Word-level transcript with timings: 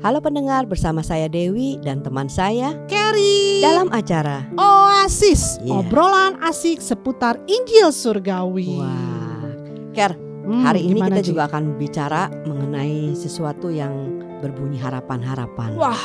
Halo 0.00 0.24
pendengar, 0.24 0.64
bersama 0.64 1.04
saya 1.04 1.28
Dewi 1.28 1.76
dan 1.84 2.00
teman 2.00 2.24
saya 2.24 2.72
Kerry 2.88 3.60
dalam 3.60 3.92
acara 3.92 4.48
Oasis 4.56 5.60
Iya. 5.60 5.84
Obrolan 5.84 6.40
asik 6.40 6.80
seputar 6.80 7.36
Injil 7.44 7.92
Surgawi 7.92 8.80
Wah, 8.80 9.44
Ker, 9.92 10.16
Hmm, 10.40 10.64
hari 10.64 10.88
ini 10.88 10.98
kita 10.98 11.20
Ci? 11.20 11.30
juga 11.30 11.46
akan 11.46 11.76
bicara 11.76 12.32
mengenai 12.42 13.12
sesuatu 13.12 13.68
yang 13.68 13.92
berbunyi 14.40 14.80
harapan-harapan. 14.80 15.76
Wah 15.76 16.00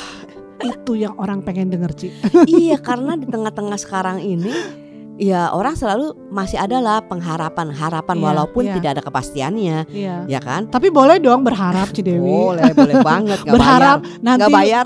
itu 0.59 1.00
yang 1.00 1.16
orang 1.16 1.39
pengen 1.39 1.71
denger 1.71 1.96
Ci 1.96 2.12
iya, 2.46 2.75
karena 2.75 3.16
di 3.16 3.25
tengah-tengah 3.25 3.80
sekarang 3.80 4.20
ini 4.20 4.52
ya 5.16 5.47
orang 5.50 5.73
selalu 5.73 6.11
masih 6.27 6.57
adalah 6.57 7.00
pengharapan, 7.00 7.71
harapan 7.71 8.15
Iya, 8.15 8.25
walaupun 8.25 8.64
iya. 8.68 8.73
tidak 8.75 8.89
ada 8.95 9.02
kepastiannya, 9.02 9.77
Iya 9.88 10.15
ya 10.27 10.39
kan? 10.39 10.68
Tapi 10.68 10.88
boleh 10.89 11.18
dong 11.18 11.41
berharap 11.41 11.89
Ci 11.89 12.02
Dewi 12.02 12.27
Boleh, 12.27 12.71
boleh 12.71 12.95
banget, 13.00 13.39
nggak 13.41 13.55
Berharap 13.55 13.97
bayar, 14.04 14.20
nanti 14.20 14.41
nggak 14.43 14.51
bayar. 14.54 14.86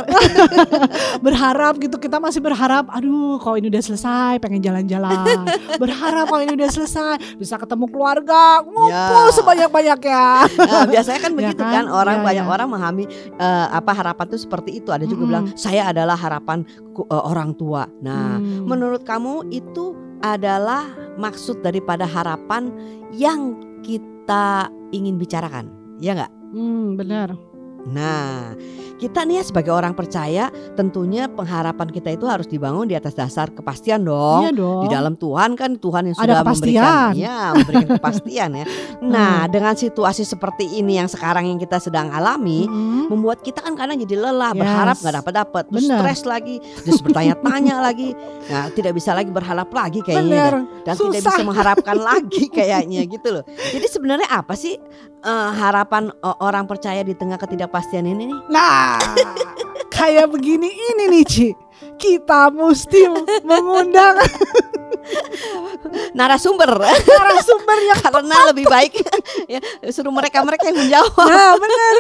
berharap 1.26 1.74
gitu 1.78 1.96
kita 1.98 2.18
masih 2.18 2.40
berharap 2.40 2.88
aduh 2.90 3.40
kalau 3.40 3.56
ini 3.56 3.68
udah 3.68 3.84
selesai 3.84 4.38
pengen 4.40 4.62
jalan-jalan 4.62 5.12
berharap 5.82 6.26
kalau 6.26 6.42
ini 6.42 6.54
udah 6.56 6.70
selesai 6.70 7.14
bisa 7.36 7.58
ketemu 7.58 7.86
keluarga 7.88 8.42
Ya. 8.60 8.64
ngumpul 8.64 9.26
sebanyak-banyaknya 9.34 10.26
Nah, 10.60 10.86
biasanya 10.86 11.20
kan 11.20 11.32
begitu 11.38 11.60
kan? 11.60 11.72
kan, 11.72 11.86
orang 11.88 12.22
Iya, 12.22 12.26
banyak 12.26 12.46
iya. 12.46 12.52
orang 12.52 12.68
memahami 12.68 13.04
eh, 13.36 13.68
apa 13.70 13.92
harapan 13.92 14.26
itu 14.28 14.38
seperti 14.40 14.70
itu. 14.76 14.90
Ada 14.90 15.04
juga 15.04 15.18
Mm-mm. 15.20 15.30
bilang 15.30 15.46
saya 15.54 15.88
adalah 15.88 16.14
harapan 16.14 16.64
eh, 16.68 17.24
orang 17.24 17.54
tua. 17.54 17.88
Nah, 18.00 18.38
Hmm. 18.40 18.66
menurut 18.66 19.02
kamu 19.02 19.50
itu 19.50 19.96
adalah 20.22 20.88
maksud 21.20 21.64
daripada 21.64 22.04
harapan 22.08 22.72
yang 23.16 23.56
kita 23.84 24.68
ingin 24.92 25.16
bicarakan, 25.20 25.72
ya 26.00 26.16
nggak? 26.16 26.34
Hmm, 26.54 26.98
benar 26.98 27.50
Nah, 27.88 28.54
kita 29.00 29.24
nih 29.24 29.40
ya 29.40 29.44
sebagai 29.48 29.72
orang 29.72 29.96
percaya, 29.96 30.52
tentunya 30.76 31.26
pengharapan 31.26 31.88
kita 31.88 32.12
itu 32.12 32.28
harus 32.28 32.46
dibangun 32.46 32.84
di 32.84 32.94
atas 32.94 33.16
dasar 33.16 33.48
kepastian 33.48 34.04
dong. 34.04 34.44
iya 34.44 34.52
dong 34.52 34.84
Di 34.84 34.88
dalam 34.92 35.16
Tuhan 35.16 35.56
kan 35.56 35.80
Tuhan 35.80 36.12
yang 36.12 36.16
sudah 36.16 36.44
memberikan, 36.44 37.12
ya, 37.16 37.56
memberikan 37.56 37.90
kepastian 37.96 38.50
ya. 38.54 38.66
Nah, 39.00 39.48
dengan 39.48 39.74
situasi 39.74 40.28
seperti 40.28 40.76
ini 40.76 41.00
yang 41.00 41.08
sekarang 41.08 41.48
yang 41.48 41.56
kita 41.56 41.80
sedang 41.80 42.12
alami, 42.12 42.68
Mm-mm. 42.68 43.08
membuat 43.08 43.40
kita 43.40 43.64
kan 43.64 43.74
kadang 43.74 43.96
jadi 43.96 44.20
lelah, 44.20 44.52
Yes. 44.52 44.60
berharap 44.60 44.96
nggak 45.00 45.16
dapat 45.24 45.34
dapat, 45.34 45.64
terus 45.72 45.86
Benar. 45.88 46.00
stres 46.04 46.22
lagi, 46.28 46.56
terus 46.84 47.00
bertanya-tanya 47.00 47.76
lagi, 47.88 48.12
nah 48.46 48.68
tidak 48.70 48.92
bisa 48.92 49.16
lagi 49.16 49.32
berharap 49.32 49.72
lagi 49.72 50.04
kayaknya, 50.04 50.28
benar 50.28 50.52
deh. 50.52 50.84
dan 50.84 50.94
tidak 51.00 51.22
bisa 51.24 51.42
mengharapkan 51.42 51.98
lagi 51.98 52.44
kayaknya 52.58 53.02
gitu 53.08 53.28
loh. 53.32 53.44
Jadi 53.48 53.88
sebenarnya 53.88 54.28
apa 54.28 54.52
sih 54.54 54.76
eh, 55.22 55.50
harapan 55.56 56.12
eh, 56.12 56.38
orang 56.44 56.68
percaya 56.68 57.00
di 57.00 57.16
tengah 57.16 57.40
ketidakpastian 57.40 58.04
ini 58.04 58.28
nih? 58.28 58.40
Nah, 58.52 58.89
kayak 59.94 60.28
begini 60.32 60.70
ini 60.70 61.04
nih 61.12 61.24
Ci. 61.28 61.48
Kita 62.00 62.48
mesti 62.52 63.12
mengundang 63.44 64.20
Narasumber 66.14 66.70
narasumber 66.78 67.78
yang 67.82 68.00
karena 68.04 68.36
lebih 68.52 68.66
baik 68.70 68.94
ya 69.50 69.60
suruh 69.90 70.14
mereka 70.14 70.44
mereka 70.46 70.70
yang 70.70 70.78
menjawab. 70.78 71.26
Nah, 71.26 71.54
benar. 71.58 71.94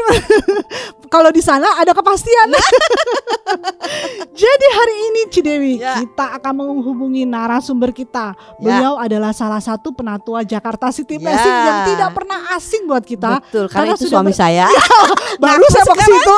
Kalau 1.09 1.29
di 1.29 1.41
sana 1.41 1.65
ada 1.75 1.89
kepastian. 1.89 2.53
Jadi 4.31 4.67
hari 4.69 4.95
ini 5.03 5.21
Cidewi, 5.27 5.73
Ya. 5.75 5.97
kita 5.97 6.37
akan 6.37 6.53
menghubungi 6.55 7.25
narasumber 7.25 7.89
kita. 7.89 8.31
Ya. 8.31 8.61
Beliau 8.61 8.93
adalah 8.95 9.33
salah 9.33 9.57
satu 9.57 9.89
penatua 9.89 10.41
Jakarta 10.43 10.87
City 10.89 11.17
Ya. 11.17 11.25
Blessing 11.25 11.57
yang 11.59 11.79
tidak 11.87 12.09
pernah 12.13 12.39
asing 12.53 12.85
buat 12.85 13.01
kita. 13.01 13.41
Betul, 13.41 13.65
karena, 13.65 13.73
Karena 13.89 13.91
itu 13.91 14.05
sudah 14.05 14.13
suami 14.15 14.29
ber- 14.29 14.37
saya. 14.37 14.65
Baru 15.41 15.59
Ngaku 15.59 15.67
saya 15.67 15.83
mau 15.83 15.95
ke 15.95 16.03
situ. 16.05 16.37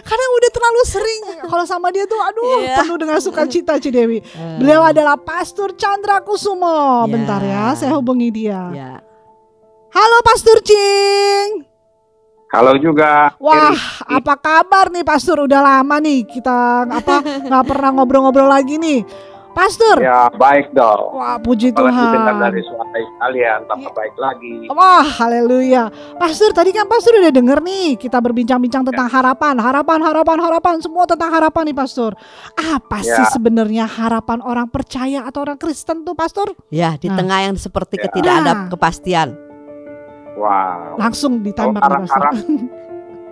Karena 0.00 0.26
udah 0.32 0.50
terlalu 0.50 0.80
sering 0.82 1.20
kalau 1.44 1.64
sama 1.64 1.88
dia 1.90 2.04
tuh 2.04 2.18
aduh 2.18 2.56
Iya. 2.58 2.76
penuh 2.80 2.96
dengan 2.96 3.18
sukacita 3.20 3.76
Cidewi. 3.76 4.24
Beliau 4.56 4.80
adalah 4.82 5.14
Pastor 5.14 5.76
Chandra 5.76 6.24
Kusumo. 6.24 7.04
Ya. 7.04 7.10
Bentar 7.10 7.40
ya, 7.42 7.64
saya 7.76 7.92
hubungi 7.94 8.32
dia. 8.32 8.60
ya. 8.72 8.92
Halo 9.88 10.18
Pastor 10.20 10.56
Cing. 10.62 11.67
Halo 12.48 12.80
juga. 12.80 13.36
Wah, 13.36 13.76
apa 14.08 14.34
kabar 14.34 14.88
nih 14.88 15.04
Pastor? 15.04 15.44
Udah 15.44 15.60
lama 15.60 16.00
nih 16.00 16.24
kita 16.24 16.88
apa 16.88 17.20
nggak 17.46 17.64
pernah 17.66 17.90
ngobrol-ngobrol 17.92 18.48
lagi 18.48 18.80
nih. 18.80 19.04
Pastor. 19.48 19.98
Ya 19.98 20.30
baik 20.30 20.70
dong. 20.70 21.18
Wah, 21.18 21.34
puji 21.36 21.74
Apalagi 21.74 21.98
dengar 22.08 22.30
Tuhan. 22.30 22.44
dari 22.46 22.60
suara 22.62 22.86
kalian 23.18 23.60
tambah 23.66 23.90
Iya. 23.90 23.98
baik 23.98 24.14
lagi. 24.16 24.54
Wah, 24.70 25.02
haleluya. 25.02 25.82
Pastor, 26.14 26.54
tadi 26.54 26.70
kan 26.70 26.86
Pastor 26.86 27.18
udah 27.18 27.28
denger 27.28 27.58
nih 27.58 27.98
kita 27.98 28.22
berbincang-bincang 28.22 28.86
tentang 28.86 29.10
harapan, 29.10 29.58
harapan, 29.58 29.98
harapan, 29.98 30.38
harapan, 30.38 30.74
semua 30.78 31.04
tentang 31.04 31.28
harapan 31.28 31.62
nih 31.66 31.76
Pastor. 31.76 32.14
Apa 32.54 33.02
Ya. 33.02 33.18
sih 33.18 33.26
sebenarnya 33.30 33.84
harapan 33.84 34.38
orang 34.40 34.70
percaya 34.70 35.26
atau 35.26 35.42
orang 35.42 35.58
Kristen 35.58 36.00
tuh 36.00 36.14
Pastor? 36.14 36.54
Ya, 36.70 36.94
di 36.94 37.10
Nah. 37.10 37.18
tengah 37.18 37.38
yang 37.44 37.56
seperti 37.58 37.98
Ya. 37.98 38.02
ketidak 38.06 38.34
ada 38.38 38.52
Nah. 38.54 38.70
kepastian. 38.70 39.47
Wow. 40.38 40.94
Langsung 40.96 41.42
ditembak 41.42 41.82
Pastor. 41.82 42.06
harap-harap 42.06 42.34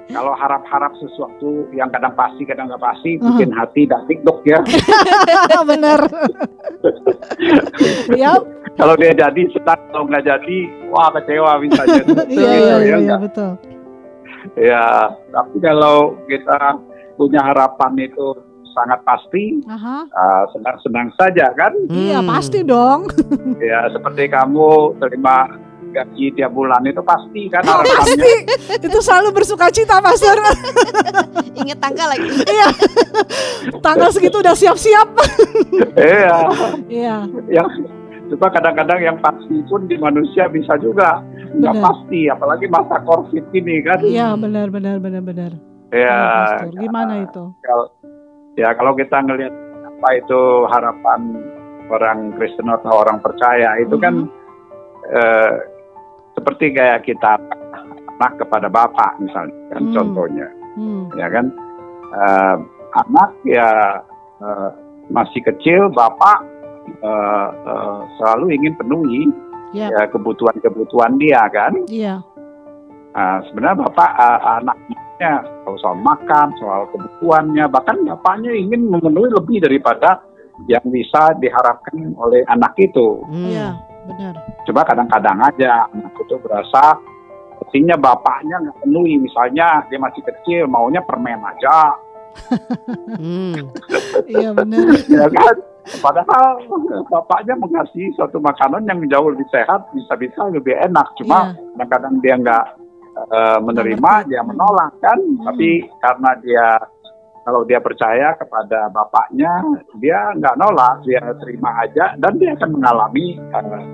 kalau 0.08 0.32
harap-harap 0.34 0.92
sesuatu 0.96 1.66
yang 1.70 1.88
kadang 1.88 2.12
pasti 2.12 2.42
kadang 2.42 2.66
nggak 2.66 2.80
pasti 2.80 3.16
Uh-huh. 3.16 3.32
bikin 3.32 3.50
hati 3.50 3.84
dan 3.84 4.00
dok 4.20 4.38
ya. 4.42 4.58
Bener. 5.66 6.00
ya, 8.14 8.30
kalau 8.74 8.94
dia 8.94 9.12
jadi 9.12 9.40
senang, 9.50 9.80
kalau 9.88 10.04
nggak 10.06 10.24
jadi 10.24 10.56
wah 10.88 11.08
kecewa 11.10 11.58
misalnya. 11.58 12.02
iya, 12.02 12.22
Gitu, 12.22 12.34
iya, 12.34 12.54
ya 12.54 12.76
iya, 12.78 12.96
iya, 12.98 13.14
betul. 13.16 13.50
Ya, 14.54 14.84
tapi 15.26 15.56
kalau 15.58 16.14
kita 16.26 16.78
punya 17.16 17.40
harapan 17.42 17.92
itu 17.98 18.26
sangat 18.72 19.00
pasti, 19.02 19.58
Aha. 19.66 20.04
ah, 20.06 20.42
senang-senang 20.52 21.08
saja 21.14 21.50
kan? 21.50 21.72
Iya, 21.88 22.20
Hmm. 22.20 22.28
pasti 22.28 22.60
dong. 22.62 23.08
Ya 23.58 23.88
seperti 23.90 24.28
kamu 24.28 24.94
terima 25.00 25.48
gaji 25.96 26.24
tiap 26.36 26.52
bulan 26.52 26.84
itu 26.84 27.00
pasti 27.00 27.48
kan 27.48 27.64
harapannya. 27.64 27.96
Pasti. 27.96 28.32
Itu 28.84 28.98
selalu 29.00 29.28
bersuka 29.32 29.72
cita, 29.72 29.96
Pastor. 30.04 30.36
Ingat 31.60 31.78
tanggal 31.80 32.08
lagi. 32.12 32.28
Iya. 32.56 32.68
Tanggal 33.80 34.08
segitu 34.12 34.38
udah 34.40 34.52
siap-siap. 34.52 35.08
Iya. 35.96 36.36
Iya, 36.88 37.16
yang 37.48 37.68
cuma 38.26 38.48
kadang-kadang 38.50 39.00
yang 39.00 39.16
pasti 39.22 39.62
pun 39.70 39.86
di 39.86 39.96
manusia 39.96 40.50
bisa 40.50 40.74
juga 40.82 41.22
nggak 41.56 41.76
pasti 41.78 42.26
apalagi 42.26 42.66
masa 42.66 42.98
covid 43.06 43.44
ini 43.54 43.80
kan 43.86 44.02
iya 44.02 44.34
benar 44.34 44.66
benar 44.68 44.98
benar 44.98 45.22
benar. 45.22 45.52
ya 45.94 46.02
Iya, 46.02 46.18
Pastor. 46.58 46.72
Gimana 46.74 47.14
itu? 47.22 47.44
kalau 47.62 47.86
ya 48.58 48.68
kalau 48.74 48.92
kita 48.98 49.16
ngelihat 49.22 49.54
apa 49.86 50.08
itu 50.18 50.40
harapan 50.68 51.20
orang 51.86 52.18
Kristen 52.34 52.66
atau 52.66 52.92
orang 52.98 53.22
percaya 53.22 53.78
itu 53.78 53.94
kan 53.96 54.26
eh, 55.14 55.52
seperti 56.36 56.70
kayak 56.70 57.02
kita 57.02 57.40
anak 58.14 58.32
kepada 58.36 58.68
bapak 58.68 59.16
misalnya 59.18 59.56
kan 59.70 59.82
Hmm. 59.82 59.92
contohnya 59.92 60.46
Hmm. 60.76 61.08
ya 61.16 61.28
kan 61.28 61.46
Eh, 62.06 62.56
anak 62.94 63.30
ya 63.42 63.98
eh, 64.38 64.70
masih 65.08 65.42
kecil 65.42 65.90
bapak 65.90 66.38
eh, 67.02 67.48
eh, 67.66 67.98
selalu 68.16 68.54
ingin 68.54 68.78
penuhi 68.78 69.26
Ya. 69.74 69.90
ya 69.90 70.06
kebutuhan-kebutuhan 70.06 71.18
dia 71.18 71.42
kan 71.50 71.74
Iya. 71.90 72.22
Nah, 73.10 73.42
sebenarnya 73.44 73.82
bapak 73.82 74.10
eh, 74.14 74.40
anaknya 74.54 75.32
soal 75.76 75.98
makan 75.98 76.54
soal 76.56 76.86
kebutuhannya 76.88 77.66
bahkan 77.66 77.98
bapaknya 78.06 78.54
ingin 78.54 78.86
memenuhi 78.86 79.28
lebih 79.34 79.58
daripada 79.60 80.22
yang 80.70 80.84
bisa 80.86 81.34
diharapkan 81.36 82.14
oleh 82.16 82.46
anak 82.46 82.72
itu 82.78 83.20
Hmm. 83.26 83.50
Iya, 83.50 83.68
benar. 84.06 84.34
coba 84.62 84.80
kadang-kadang 84.84 85.38
aja 85.40 85.72
anak 85.90 86.14
itu 86.16 86.34
berasa 86.38 86.96
sepertinya 87.52 87.96
bapaknya 87.96 88.56
nggak 88.60 88.78
penuhi 88.80 89.14
misalnya 89.16 89.82
dia 89.86 89.98
masih 89.98 90.22
kecil 90.22 90.66
maunya 90.66 91.00
permen 91.00 91.40
aja 91.40 91.96
Hmm. 93.16 93.72
Iya 94.28 94.52
benar. 94.52 94.84
ya 95.08 95.24
kan 95.26 95.56
padahal 95.98 96.60
bapaknya 97.08 97.56
mengasihi 97.56 98.12
suatu 98.12 98.36
makanan 98.36 98.84
yang 98.84 99.00
jauh 99.08 99.32
lebih 99.32 99.48
sehat 99.48 99.88
bisa-bisa 99.90 100.44
lebih 100.50 100.76
enak 100.76 101.06
cuma 101.16 101.48
Iya. 101.48 101.72
kadang-kadang 101.72 102.14
dia 102.20 102.34
nggak 102.36 102.64
eh, 103.16 103.58
menerima 103.64 104.12
dia 104.28 104.40
menolak 104.44 104.92
kan 105.00 105.16
Hmm. 105.16 105.48
tapi 105.48 105.70
karena 105.96 106.30
dia 106.38 106.66
kalau 107.46 107.62
dia 107.62 107.78
percaya 107.78 108.34
kepada 108.34 108.90
bapaknya 108.90 109.62
dia 109.96 110.34
nggak 110.34 110.58
nolak 110.58 110.98
dia 111.06 111.22
terima 111.38 111.70
aja 111.78 112.18
dan 112.18 112.34
dia 112.36 112.52
akan 112.52 112.70
mengalami 112.74 113.38
eh, 113.38 113.84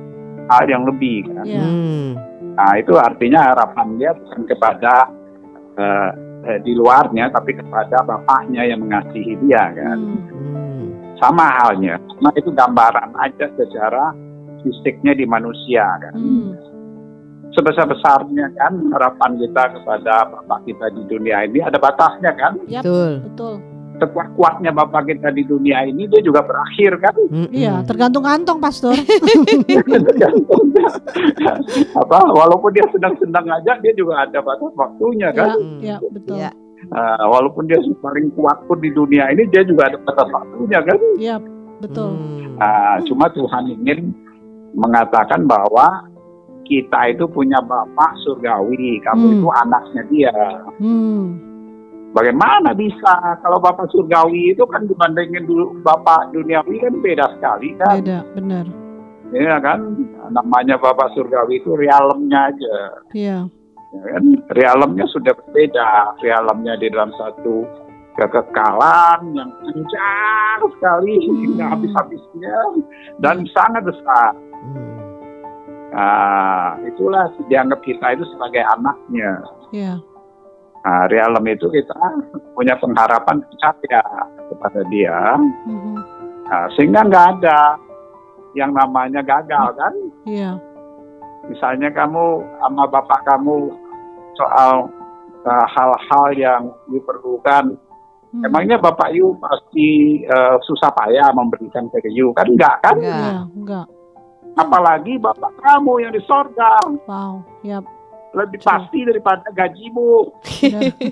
hal 0.49 0.65
yang 0.67 0.83
lebih 0.83 1.29
kan 1.31 1.45
Iya. 1.45 1.61
Hmm. 1.61 2.09
nah 2.53 2.73
itu 2.75 2.97
artinya 2.97 3.53
harapan 3.53 3.89
dia 3.97 4.11
bukan 4.13 4.43
kepada 4.49 4.95
eh, 5.77 6.11
di 6.59 6.73
luarnya 6.75 7.31
tapi 7.31 7.55
kepada 7.55 8.03
bapaknya 8.03 8.67
yang 8.67 8.83
mengasihi 8.83 9.37
dia 9.45 9.69
kan 9.71 9.99
Hmm. 10.01 10.27
Hmm. 10.27 10.87
sama 11.17 11.47
halnya 11.61 12.01
karena 12.01 12.31
itu 12.35 12.51
gambaran 12.51 13.11
aja 13.15 13.47
secara 13.55 14.11
fisiknya 14.61 15.13
di 15.13 15.25
manusia 15.25 15.87
kan 16.01 16.15
Hmm. 16.17 16.57
Sebesar-besarnya 17.53 18.47
kan 18.57 18.73
harapan 18.93 19.31
kita 19.37 19.63
kepada 19.79 20.15
Bapak 20.29 20.65
kita 20.65 20.87
di 20.93 21.03
dunia 21.09 21.45
ini 21.45 21.61
ada 21.61 21.77
batasnya 21.77 22.33
kan. 22.37 22.57
Yap. 22.69 22.83
Betul. 22.85 23.11
Betul. 23.33 23.55
Sekuat-kuatnya 24.01 24.73
Bapak 24.75 25.07
kita 25.07 25.31
di 25.31 25.47
dunia 25.47 25.85
ini 25.87 26.09
dia 26.09 26.25
juga 26.25 26.43
berakhir 26.43 26.99
kan. 26.99 27.15
Mm-mm. 27.29 27.55
Iya, 27.55 27.87
tergantung 27.87 28.25
kantong, 28.25 28.59
Pastor. 28.59 28.97
Tergantung. 28.99 30.65
apa 32.03 32.19
walaupun 32.35 32.71
dia 32.75 32.83
sedang-sedang 32.91 33.47
aja 33.47 33.79
dia 33.79 33.93
juga 33.95 34.27
ada 34.27 34.43
batas 34.43 34.73
waktunya 34.75 35.29
kan. 35.31 35.55
Ya, 35.79 35.97
ya, 36.01 36.09
betul. 36.11 36.37
Iya. 36.41 36.51
Uh, 36.91 37.25
walaupun 37.31 37.71
dia 37.71 37.79
paling 38.03 38.35
kuat 38.35 38.59
pun 38.67 38.83
di 38.83 38.91
dunia 38.91 39.31
ini 39.31 39.47
dia 39.55 39.63
juga 39.63 39.87
ada 39.93 39.99
batas 40.03 40.29
waktunya 40.35 40.81
kan. 40.83 40.99
Iya, 41.15 41.37
betul. 41.79 42.11
Hmm. 42.11 42.59
Nah, 42.59 42.99
cuma 43.07 43.31
Tuhan 43.31 43.71
ingin 43.71 44.11
mengatakan 44.75 45.47
bahwa 45.47 46.11
kita 46.73 47.13
itu 47.13 47.29
punya 47.29 47.61
Bapak 47.61 48.17
surgawi, 48.25 48.97
kamu 49.05 49.21
Hmm. 49.29 49.35
itu 49.37 49.49
anaknya 49.61 50.03
dia. 50.09 50.37
Hmm. 50.81 51.37
Bagaimana 52.13 52.73
bisa 52.73 53.13
kalau 53.41 53.61
Bapak 53.61 53.89
surgawi 53.93 54.53
itu 54.57 54.65
kan 54.69 54.85
dibandingin 54.89 55.45
dulu 55.45 55.77
Bapak 55.81 56.33
duniawi 56.33 56.81
kan 56.81 56.93
beda 57.01 57.27
sekali 57.37 57.77
kan? 57.77 58.01
Beda, 58.01 58.19
benar. 58.37 58.67
Iya 59.33 59.57
kan? 59.65 59.81
Namanya 60.29 60.77
Bapak 60.77 61.13
surgawi 61.13 61.61
itu 61.61 61.73
realemnya 61.73 62.53
aja. 62.53 62.77
Iya. 63.17 63.39
Ya 63.93 64.03
kan? 64.17 64.25
Realemnya 64.53 65.09
sudah 65.09 65.33
berbeda. 65.37 66.17
Realemnya 66.21 66.77
di 66.81 66.93
dalam 66.93 67.13
satu 67.17 67.65
kekekalan 68.13 69.33
yang 69.33 69.49
panjang 69.65 70.61
sekali 70.77 71.17
hingga 71.17 71.65
Hmm. 71.65 71.73
habis-habisnya 71.77 72.57
dan 73.25 73.41
sangat 73.57 73.89
besar. 73.89 74.37
Hmm. 74.37 75.02
Nah, 75.93 76.81
itulah 76.89 77.29
dianggap 77.53 77.85
kita 77.85 78.17
itu 78.17 78.25
sebagai 78.33 78.65
anaknya. 78.65 79.45
Iya. 79.77 79.95
Nah, 80.83 81.05
realem 81.13 81.45
itu 81.53 81.69
kita 81.69 81.95
punya 82.57 82.75
pengharapan 82.81 83.45
percaya 83.45 84.03
kepada 84.51 84.81
dia, 84.89 85.37
Mhm. 85.69 85.97
nah, 86.49 86.67
sehingga 86.75 87.07
nggak 87.07 87.27
ada 87.39 87.77
yang 88.57 88.73
namanya 88.73 89.21
gagal 89.23 89.79
kan. 89.79 89.95
Iya. 90.27 90.59
Misalnya 91.47 91.93
kamu 91.93 92.41
sama 92.59 92.85
bapak 92.89 93.21
kamu 93.29 93.71
soal 94.35 94.89
uh, 95.45 95.67
hal-hal 95.71 96.27
yang 96.35 96.63
diperlukan, 96.89 97.77
Hmm. 98.33 98.49
emangnya 98.49 98.81
bapak 98.81 99.13
you 99.13 99.37
pasti 99.45 100.23
uh, 100.25 100.57
susah 100.65 100.89
payah 100.97 101.29
memberikan 101.37 101.85
ke 101.93 102.09
you 102.09 102.33
kan? 102.33 102.49
Enggak 102.49 102.81
kan? 102.81 102.97
Enggak. 102.97 103.21
Iya, 103.21 103.41
enggak. 103.53 103.87
Apalagi 104.53 105.17
bapak 105.17 105.53
kamu 105.57 105.93
yang 106.01 106.13
di 106.13 106.23
sorga 106.23 106.77
Wow. 107.05 107.41
Yap. 107.63 107.85
lebih 108.33 108.65
Betul. 108.65 108.69
pasti 108.73 108.99
daripada 109.05 109.45
gajimu. 109.53 110.33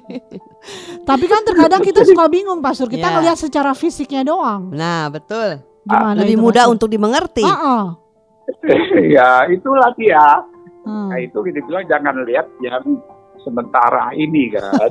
Tapi 1.09 1.25
kan 1.29 1.45
terkadang 1.45 1.85
kita 1.85 2.01
suka 2.01 2.25
bingung, 2.27 2.65
Pastor. 2.65 2.89
Kita 2.89 3.07
Iya. 3.07 3.15
ngelihat 3.15 3.37
secara 3.37 3.77
fisiknya 3.77 4.25
doang. 4.25 4.73
Nah, 4.73 5.13
betul. 5.13 5.61
Gimana 5.85 6.17
Lebih 6.17 6.37
itu, 6.37 6.45
mudah 6.45 6.65
untuk 6.69 6.89
dimengerti. 6.89 7.45
Ah. 7.45 7.93
ya 9.17 9.45
itulah 9.47 9.93
dia. 9.95 10.45
Hmm. 10.81 11.13
Nah 11.13 11.21
itu 11.21 11.37
kita 11.45 11.61
bilang 11.61 11.85
jangan 11.87 12.25
lihat 12.25 12.49
yang 12.65 12.85
sementara 13.39 14.13
ini 14.13 14.53
kan, 14.53 14.89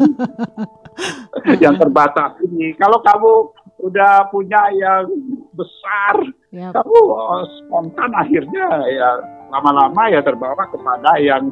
yang 1.66 1.78
terbatas 1.78 2.38
ini. 2.46 2.78
Kalau 2.78 3.02
kamu 3.02 3.34
udah 3.80 4.28
punya 4.30 4.60
yang 4.76 5.08
besar, 5.56 6.16
Yap. 6.52 6.76
kamu 6.76 7.00
oh, 7.00 7.44
spontan 7.64 8.12
akhirnya 8.12 8.68
ya 8.92 9.10
lama-lama 9.50 10.12
ya 10.12 10.20
terbawa 10.22 10.64
kepada 10.68 11.16
yang 11.18 11.48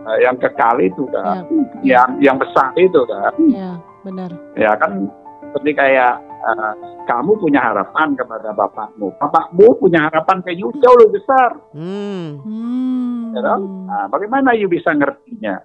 eh, 0.00 0.18
yang 0.24 0.36
kekal 0.40 0.76
itu 0.80 1.04
kan, 1.12 1.44
Yap. 1.44 1.46
yang 1.84 2.10
yang 2.20 2.36
besar 2.40 2.72
itu 2.80 3.00
kan. 3.04 3.32
Iya, 3.36 3.70
benar. 4.02 4.30
Ya 4.56 4.72
kan 4.80 5.12
seperti 5.44 5.70
kayak 5.76 6.20
eh, 6.24 6.72
kamu 7.06 7.32
punya 7.38 7.60
harapan 7.60 8.16
kepada 8.16 8.50
bapakmu, 8.56 9.12
bapakmu 9.20 9.66
punya 9.78 10.08
harapan 10.08 10.42
ke 10.42 10.56
you 10.56 10.72
jauh 10.80 10.96
lebih 10.96 11.20
besar. 11.22 11.60
Hmm. 11.76 12.40
Hmm. 12.42 13.36
Ya 13.36 13.40
kan? 13.44 13.60
Nah, 13.86 14.04
bagaimana 14.08 14.56
you 14.56 14.66
bisa 14.66 14.96
ngertinya? 14.96 15.60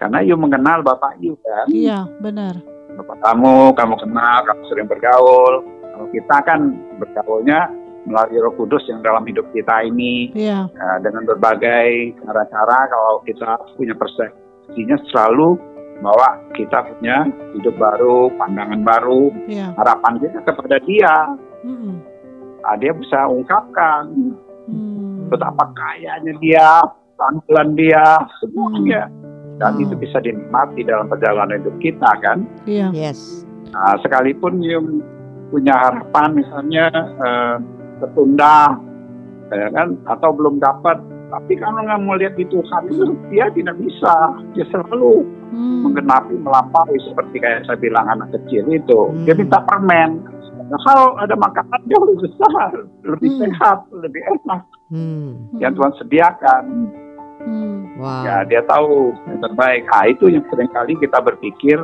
Karena 0.00 0.24
you 0.24 0.32
mengenal 0.40 0.80
bapak 0.80 1.20
you 1.20 1.36
kan. 1.44 1.68
Iya, 1.68 2.08
benar. 2.24 2.79
Bapak 3.00 3.16
kamu, 3.24 3.72
kamu 3.72 3.94
kenal, 3.96 4.38
kamu 4.44 4.62
sering 4.68 4.84
bergaul. 4.84 5.64
Kalau 5.64 6.06
kita 6.12 6.36
kan 6.44 6.60
bergaulnya 7.00 7.72
melalui 8.04 8.44
Roh 8.44 8.52
Kudus 8.60 8.84
yang 8.92 9.00
dalam 9.00 9.24
hidup 9.24 9.48
kita 9.56 9.88
ini 9.88 10.28
Iya. 10.36 10.68
eh, 10.68 10.98
dengan 11.00 11.24
berbagai 11.24 12.12
cara-cara. 12.20 12.92
Kalau 12.92 13.24
kita 13.24 13.56
punya 13.80 13.96
persepsinya 13.96 15.00
selalu 15.08 15.56
bahwa 16.04 16.28
kita 16.52 16.92
punya 16.92 17.24
hidup 17.56 17.72
baru, 17.80 18.28
pandangan 18.36 18.84
baru, 18.84 19.32
Iya. 19.48 19.72
harapan 19.80 20.20
kita 20.20 20.38
kepada 20.44 20.76
dia. 20.84 21.16
Nah, 22.60 22.76
dia 22.76 22.92
bisa 22.92 23.24
ungkapkan 23.24 24.12
Hmm. 24.68 25.32
betapa 25.32 25.72
kayanya 25.72 26.36
dia, 26.36 26.84
tampilan 27.16 27.72
dia, 27.72 28.04
semuanya. 28.44 29.08
Dan 29.60 29.76
Hmm. 29.76 29.84
itu 29.84 29.94
bisa 30.00 30.18
dinikmati 30.18 30.80
dalam 30.88 31.04
perjalanan 31.06 31.60
hidup 31.60 31.76
kita 31.78 32.10
kan. 32.24 32.48
Iya. 32.64 32.88
Yes. 32.96 33.44
Nah, 33.70 34.00
sekalipun 34.00 34.64
yang 34.64 35.04
punya 35.52 35.76
harapan 35.76 36.32
misalnya 36.32 36.88
eh, 37.20 37.54
tertunda, 38.00 38.80
ya 39.52 39.68
kan, 39.68 40.00
atau 40.08 40.32
belum 40.32 40.56
dapat, 40.56 40.96
tapi 41.28 41.52
kalau 41.60 41.84
nggak 41.84 42.00
mau 42.00 42.16
lihat 42.16 42.34
di 42.34 42.48
Tuhan 42.48 42.88
itu 42.88 43.12
dia 43.28 43.52
tidak 43.52 43.76
bisa, 43.76 44.14
dia 44.56 44.64
selalu 44.72 45.28
Hmm. 45.50 45.82
menggenapi 45.82 46.38
melampaui 46.38 46.94
seperti 47.02 47.42
kayak 47.42 47.66
saya 47.66 47.74
bilang 47.76 48.06
anak 48.06 48.30
kecil 48.30 48.64
itu, 48.70 49.00
dia 49.26 49.34
Hmm. 49.34 49.42
minta 49.44 49.58
permen. 49.66 50.22
Kalau 50.70 51.18
ada 51.18 51.34
makanan 51.34 51.82
jauh 51.90 52.06
lebih 52.06 52.30
besar, 52.30 52.70
lebih 53.02 53.30
Hmm. 53.34 53.40
sehat, 53.42 53.78
lebih 53.90 54.22
enak 54.22 54.62
Hmm. 54.88 55.50
yang 55.58 55.74
Tuhan 55.74 55.92
sediakan. 55.98 56.62
Hmm. 57.40 57.96
Wow. 57.96 58.22
Ya 58.22 58.36
dia 58.44 58.62
tahu 58.64 59.16
yang 59.26 59.40
terbaik. 59.40 59.88
Ah 59.90 60.04
itu 60.04 60.28
yang 60.28 60.44
sering 60.46 60.68
kali 60.68 60.92
kita 60.96 61.18
berpikir 61.18 61.80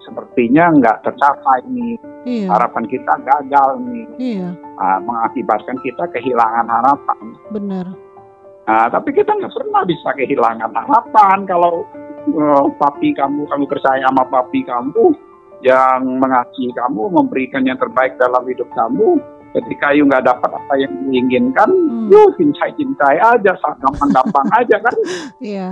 sepertinya 0.00 0.72
nggak 0.72 0.96
tercapai 1.04 1.60
nih 1.68 1.94
Iya. 2.20 2.46
harapan 2.48 2.84
kita 2.84 3.14
gagal 3.20 3.70
nih, 3.80 4.06
Iya, 4.16 4.48
Ah, 4.76 4.98
mengakibatkan 5.00 5.76
kita 5.80 6.04
kehilangan 6.10 6.66
harapan. 6.66 7.18
benar. 7.48 7.86
Nah, 8.64 8.86
tapi 8.88 9.12
kita 9.12 9.34
nggak 9.34 9.50
pernah 9.50 9.82
bisa 9.84 10.08
kehilangan 10.14 10.70
harapan 10.70 11.38
kalau 11.44 11.84
eh, 12.20 12.64
papi 12.76 13.16
kamu, 13.16 13.48
kamu 13.48 13.64
percaya 13.64 14.04
sama 14.04 14.24
papi 14.24 14.60
kamu 14.62 15.16
yang 15.60 16.20
mengasihi 16.20 16.68
kamu, 16.72 17.08
memberikan 17.10 17.64
yang 17.64 17.76
terbaik 17.76 18.16
dalam 18.16 18.44
hidup 18.44 18.68
kamu. 18.72 19.16
Ketika 19.50 19.90
you 19.90 20.06
nggak 20.06 20.22
dapat 20.22 20.50
apa 20.50 20.74
yang 20.78 20.92
diinginkan, 21.06 21.66
Hmm. 21.66 22.06
you 22.06 22.22
cintai-cintai 22.38 23.18
aja, 23.18 23.52
gampang-gampang 23.78 24.46
aja 24.62 24.76
kan. 24.78 24.94
Iya. 25.38 25.68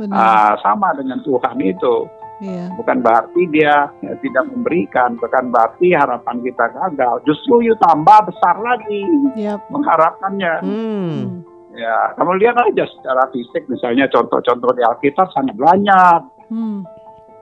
Benar. 0.00 0.16
Ah, 0.16 0.52
sama 0.60 0.96
dengan 0.96 1.20
Tuhan 1.20 1.56
itu. 1.60 2.08
Iya. 2.36 2.68
Bukan 2.76 3.00
berarti 3.00 3.42
dia 3.48 3.88
ya, 4.00 4.12
tidak 4.20 4.44
memberikan, 4.48 5.16
bukan 5.16 5.48
berarti 5.48 5.92
harapan 5.92 6.36
kita 6.40 6.68
gagal. 6.68 7.24
Justru 7.24 7.64
you 7.64 7.76
tambah 7.76 8.28
besar 8.28 8.60
lagi 8.60 9.04
Yap. 9.36 9.60
mengharapkannya. 9.68 10.54
Hmm. 10.60 11.44
Ya, 11.72 12.16
kamu 12.16 12.40
lihat 12.40 12.56
aja 12.56 12.88
secara 12.88 13.28
fisik 13.28 13.68
misalnya 13.68 14.08
contoh-contoh 14.08 14.72
di 14.72 14.80
Alkitab 14.80 15.28
sangat 15.32 15.56
banyak. 15.56 16.20
Hmm. 16.48 16.84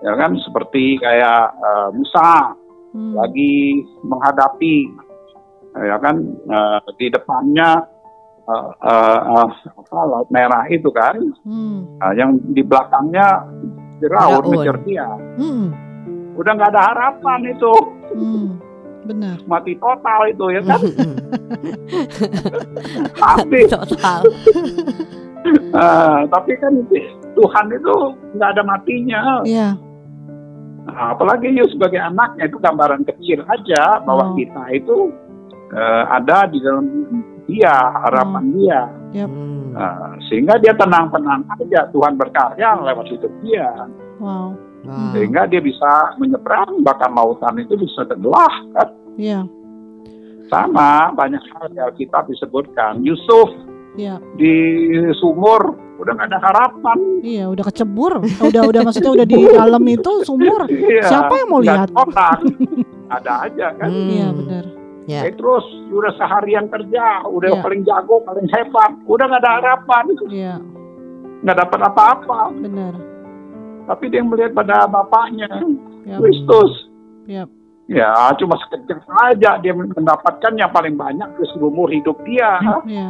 Ya 0.02 0.18
kan 0.18 0.34
seperti 0.42 0.98
kayak 0.98 1.54
eh, 1.54 1.88
Musa 1.94 2.54
Hmm. 2.94 3.10
lagi 3.10 3.82
menghadapi 4.06 4.86
ya 5.76 5.96
kan 5.98 6.16
eh, 6.46 6.78
di 6.94 7.06
depannya 7.08 7.68
eh, 8.44 9.48
apa 9.66 9.98
laut 10.04 10.28
merah 10.28 10.64
itu 10.68 10.88
kan, 10.88 11.16
Hmm. 11.42 11.96
Nah, 11.96 12.12
yang 12.12 12.36
di 12.50 12.60
belakangnya 12.60 13.42
Firaun. 13.98 14.42
ngejar 14.44 14.76
dia. 14.84 15.08
Hmm. 15.34 15.72
Udah 16.34 16.50
nggak 16.52 16.70
ada 16.70 16.82
harapan 16.90 17.40
itu. 17.48 17.72
Hmm. 18.12 18.48
Benar. 19.04 19.36
mati 19.44 19.76
total 19.76 20.32
itu 20.32 20.48
ya 20.48 20.64
kan 20.64 20.80
tapi 23.20 23.68
Total. 23.68 24.20
eh, 25.76 26.18
tapi 26.24 26.52
kan 26.56 26.72
Tuhan 27.36 27.66
itu 27.68 27.94
nggak 28.32 28.48
ada 28.56 28.62
matinya 28.64 29.44
Iya. 29.44 29.76
Nah, 30.84 31.12
apalagi 31.12 31.48
you 31.48 31.64
sebagai 31.68 31.96
anaknya 31.96 32.44
itu 32.46 32.56
gambaran 32.56 33.02
kecil 33.04 33.40
aja 33.44 34.00
bahwa 34.04 34.30
Oh. 34.30 34.34
kita 34.36 34.62
itu 34.72 34.96
eh, 35.74 36.04
ada 36.08 36.46
di 36.46 36.58
dalam 36.58 36.86
dia 37.44 37.74
harapan 38.00 38.44
dia 38.52 38.80
Hmm. 39.14 39.70
Nah, 39.70 40.18
sehingga 40.24 40.54
dia 40.56 40.70
tenang-tenang 40.72 41.46
aja 41.48 41.86
Tuhan 41.88 42.14
berkarya 42.14 42.78
lewat 42.80 43.06
hidup 43.08 43.30
dia 43.40 43.70
Wow. 44.18 44.58
Wow. 44.82 45.10
sehingga 45.10 45.46
dia 45.46 45.58
bisa 45.58 45.90
menyeberang 46.16 46.78
bahkan 46.80 47.10
lautan 47.10 47.54
itu 47.56 47.74
bisa 47.74 48.02
terbelah 48.04 48.50
kan 48.72 48.88
Iya. 49.14 49.46
sama 50.46 51.10
banyak 51.12 51.38
hal 51.48 51.70
yang 51.70 51.90
kita 51.92 52.22
disebutkan 52.24 53.00
Yusuf 53.00 53.54
Iya. 53.94 54.18
di 54.34 54.54
sumur 55.16 55.74
udah 55.94 56.10
nggak 56.12 56.26
ada 56.26 56.40
harapan. 56.42 56.98
Iya, 57.22 57.46
udah 57.46 57.64
kecebur. 57.64 58.18
Udah 58.42 58.62
udah 58.66 58.80
maksudnya 58.82 59.14
udah 59.14 59.22
di 59.24 59.38
dalam 59.54 59.84
itu 59.86 60.12
sumur. 60.20 60.66
Iya, 60.66 61.06
Siapa 61.06 61.30
yang 61.32 61.48
mau 61.48 61.62
lihat? 61.62 61.86
ada 61.86 61.94
orang. 61.94 62.40
ada 63.08 63.32
aja 63.46 63.66
kan. 63.78 63.88
Hmm. 63.88 64.10
Iya, 64.10 64.26
benar. 64.34 64.64
Ya. 65.04 65.28
Eh, 65.28 65.36
terus 65.36 65.64
udah 65.92 66.16
seharian 66.16 66.64
kerja, 66.66 67.28
udah 67.28 67.50
Iya. 67.52 67.60
paling 67.60 67.82
jago, 67.84 68.24
paling 68.24 68.48
hebat, 68.48 68.92
udah 69.04 69.24
nggak 69.28 69.42
ada 69.44 69.52
harapan, 69.60 70.04
Iya, 70.32 70.54
nggak 71.44 71.56
dapat 71.60 71.80
apa-apa. 71.84 72.40
benar. 72.56 72.94
Tapi 73.84 74.04
dia 74.08 74.24
melihat 74.24 74.56
pada 74.56 74.88
bapaknya, 74.88 75.44
Ya. 76.08 76.16
Kristus. 76.16 76.88
Iya. 77.28 77.44
Ya, 77.84 78.32
cuma 78.40 78.56
sekejap 78.56 78.96
saja 79.04 79.60
dia 79.60 79.76
mendapatkan 79.76 80.56
yang 80.56 80.72
paling 80.72 80.96
banyak 80.96 81.28
ke 81.36 81.44
seumur 81.52 81.92
hidup 81.92 82.16
dia. 82.24 82.56
Iya. 82.88 83.08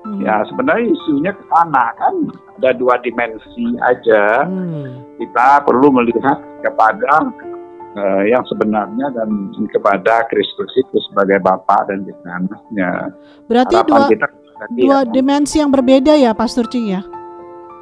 Hmm. 0.00 0.18
Ya, 0.26 0.42
sebenarnya 0.50 0.90
isunya 0.90 1.30
ke 1.30 1.44
sana 1.46 1.94
kan. 1.94 2.14
Ada 2.58 2.74
dua 2.74 2.98
dimensi 2.98 3.78
aja. 3.78 4.42
Hmm. 4.42 5.06
Kita 5.22 5.62
perlu 5.62 5.92
melihat 5.92 6.40
kepada 6.66 7.30
eh, 7.96 8.22
yang 8.30 8.44
sebenarnya 8.46 9.10
dan 9.14 9.28
kepada 9.70 10.26
Kristus 10.30 10.70
itu 10.78 10.96
sebagai 11.10 11.42
Bapa 11.42 11.86
dan 11.88 12.06
kita 12.06 12.28
anaknya. 12.28 12.90
Berarti 13.46 13.74
Harapan 13.78 13.90
dua 13.90 14.10
kita 14.10 14.26
dua 14.76 14.98
dimensi 15.08 15.56
yang 15.58 15.72
berbeda 15.72 16.14
ya, 16.20 16.36
Pastor 16.36 16.68
Cing 16.68 16.86
ya? 16.92 17.02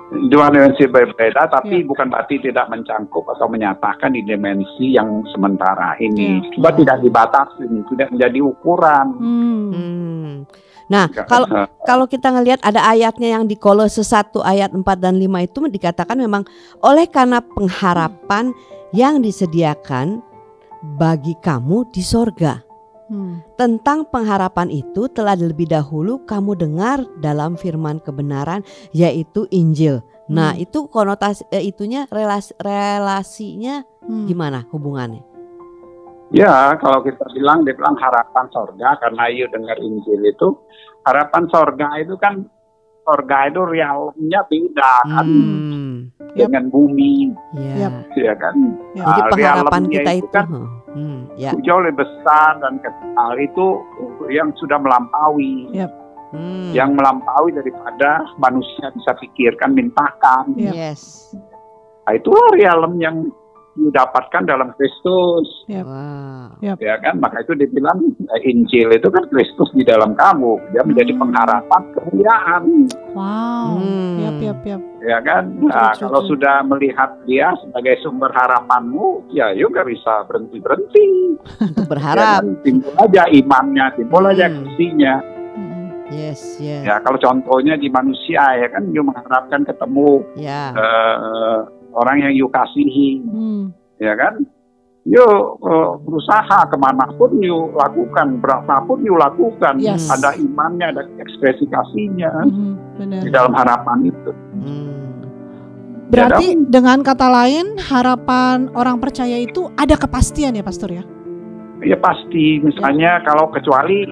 dua 0.08 0.48
dimensi 0.48 0.88
berbeda, 0.88 1.52
tapi 1.52 1.84
Iya. 1.84 1.86
bukan 1.86 2.08
berarti 2.08 2.40
tidak 2.40 2.72
mencangkup 2.72 3.28
atau 3.28 3.44
menyatakan 3.44 4.16
di 4.16 4.24
dimensi 4.24 4.96
yang 4.96 5.20
sementara 5.36 6.00
ini. 6.00 6.40
Iya. 6.40 6.56
Coba 6.56 6.70
tidak 6.72 6.96
dibatasi, 7.04 7.62
tidak 7.92 8.08
menjadi 8.16 8.38
ukuran. 8.40 9.06
Hmm. 9.20 9.68
Hmm. 9.68 10.32
Nah, 10.88 11.04
kalau 11.12 11.68
kalau 11.84 12.08
kita 12.08 12.32
ngelihat 12.32 12.64
ada 12.64 12.80
ayatnya 12.88 13.36
yang 13.36 13.44
di 13.44 13.60
Kolose 13.60 14.00
1 14.00 14.40
ayat 14.40 14.72
4 14.72 14.80
dan 14.96 15.20
5 15.20 15.44
itu 15.44 15.68
dikatakan 15.68 16.16
memang 16.16 16.48
oleh 16.80 17.04
karena 17.12 17.44
pengharapan 17.44 18.56
yang 18.92 19.20
disediakan 19.20 20.22
bagi 20.96 21.34
kamu 21.42 21.90
di 21.90 22.02
sorga. 22.04 22.62
Hmm. 23.08 23.40
Tentang 23.56 24.04
pengharapan 24.12 24.68
itu 24.68 25.08
telah 25.08 25.32
lebih 25.32 25.64
dahulu 25.64 26.28
kamu 26.28 26.60
dengar 26.60 27.00
dalam 27.24 27.56
firman 27.56 28.04
kebenaran 28.04 28.60
yaitu 28.92 29.48
Injil. 29.48 30.04
Nah, 30.28 30.52
Hmm. 30.52 30.60
itu 30.60 30.84
konotasi 30.92 31.48
eh, 31.48 31.64
itunya 31.72 32.04
relasi, 32.12 32.52
relasinya 32.60 33.80
Hmm. 34.04 34.28
gimana 34.28 34.68
hubungannya? 34.68 35.24
Ya, 36.28 36.76
kalau 36.76 37.00
kita 37.00 37.24
bilang, 37.32 37.64
dia 37.64 37.72
bilang 37.72 37.96
harapan 37.96 38.44
sorga, 38.52 39.00
karena 39.00 39.32
you 39.32 39.48
dengar 39.48 39.80
Injil 39.80 40.20
itu, 40.28 40.60
harapan 41.08 41.48
sorga 41.48 41.88
itu 41.96 42.20
kan, 42.20 42.44
sorga 43.08 43.48
itu 43.48 43.64
realnya 43.64 44.44
beda 44.44 44.94
kan, 45.08 45.24
Hmm. 45.24 45.87
Yap. 46.34 46.48
dengan 46.48 46.64
bumi, 46.68 47.32
Ya. 47.54 47.88
Yap. 47.88 47.92
ya 48.14 48.34
kan. 48.34 48.54
Ya. 48.92 49.04
Jadi 49.04 49.20
Ah, 49.20 49.28
pengharapan 49.30 49.82
kita 49.86 50.10
itu 50.12 50.20
itu, 50.20 50.28
kan 50.28 50.46
huh, 50.46 50.68
hmm, 50.92 51.18
ya. 51.36 51.50
jauh 51.58 51.80
lebih 51.80 51.96
besar 51.98 52.50
dan 52.58 52.72
kekal 52.78 53.32
itu 53.36 53.66
yang 54.28 54.48
sudah 54.54 54.76
melampaui, 54.76 55.72
Hmm. 56.28 56.70
yang 56.70 56.92
melampaui 56.92 57.50
daripada 57.50 58.20
manusia 58.36 58.92
bisa 58.92 59.16
pikirkan, 59.16 59.72
mintakan. 59.72 60.52
Iya. 60.54 60.92
Yes. 60.92 61.32
Nah, 62.04 62.12
itulah 62.12 62.52
realem 62.52 62.96
yang 62.98 63.16
didapatkan 63.80 64.42
dalam 64.44 64.74
Kristus. 64.74 65.46
Wow. 65.68 66.58
ya 66.58 66.96
kan 66.98 67.16
maka 67.16 67.40
itu 67.40 67.52
dibilang 67.54 68.00
eh, 68.26 68.42
Injil 68.44 68.88
itu 68.90 69.06
kan 69.06 69.24
Kristus 69.26 69.68
di 69.70 69.82
dalam 69.82 70.12
kamu 70.12 70.72
dia 70.72 70.82
menjadi 70.82 71.12
Hmm. 71.12 71.22
pengharapan 71.22 71.82
kemuliaan 71.92 72.62
Wow. 73.10 73.76
Hmm. 73.76 74.16
Yap, 74.18 74.38
yap, 74.40 74.60
yap. 74.64 74.80
ya 75.00 75.18
kan 75.20 75.44
nah, 75.58 75.92
Betul, 75.92 76.00
kalau 76.02 76.20
sudah 76.26 76.56
melihat 76.64 77.10
dia 77.24 77.52
sebagai 77.58 78.00
sumber 78.00 78.30
harapanmu 78.30 79.28
ya 79.28 79.52
yuk 79.52 79.70
nggak 79.70 79.86
bisa 79.86 80.24
berhenti 80.24 80.56
berhenti 80.58 81.06
Untuk 81.68 81.86
berharap. 81.86 82.42
timbul 82.60 82.92
aja 82.96 83.22
imannya 83.28 83.86
timbul 83.94 84.24
aja 84.24 84.46
Hmm. 84.46 84.64
kasihnya 84.66 85.14
Hmm. 85.50 85.86
Yes, 86.08 86.40
yes. 86.58 86.82
ya 86.82 86.96
kalau 86.98 87.18
contohnya 87.18 87.76
di 87.76 87.88
manusia 87.88 88.40
ya 88.56 88.68
kan 88.68 88.88
yuk 88.88 89.04
mengharapkan 89.04 89.62
ketemu 89.62 90.24
Ya. 90.34 90.72
eh, 90.72 91.58
orang 91.92 92.16
yang 92.20 92.32
yuk 92.34 92.50
kasihi 92.50 93.22
Hmm. 93.24 93.72
ya 93.96 94.12
kan 94.14 94.40
yuk 95.04 95.32
eh, 95.60 95.90
berusaha 96.04 96.68
ke 96.68 96.76
mana 96.76 97.08
pun 97.16 97.32
yuk 97.38 97.72
lakukan 97.74 98.38
berapapun 98.38 99.00
yuk 99.00 99.16
lakukan 99.16 99.80
Yes. 99.80 100.08
ada 100.08 100.36
imannya 100.36 100.92
ada 100.92 101.02
ekspresi 101.16 101.64
kasihnya 101.66 102.28
Hmm. 102.44 102.76
Di 102.98 103.30
dalam 103.30 103.54
harapan 103.54 104.04
itu 104.04 104.30
Hmm. 104.54 104.96
Berarti 106.08 106.56
dengan 106.64 107.04
kata 107.04 107.28
lain 107.28 107.76
harapan 107.76 108.72
orang 108.72 108.96
percaya 108.96 109.36
itu 109.36 109.68
ada 109.76 109.92
kepastian 109.92 110.56
ya 110.56 110.64
Pastor 110.64 110.88
ya? 110.88 111.04
ya 111.78 111.94
pasti 111.94 112.58
misalnya 112.58 113.22
kalau 113.22 113.46
kecuali 113.48 114.08